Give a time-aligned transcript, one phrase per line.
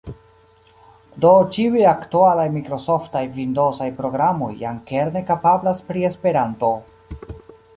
[1.25, 6.73] Do ĉiuj aktualaj mikrosoftaj vindozaj programoj jam kerne kapablas pri Esperanto.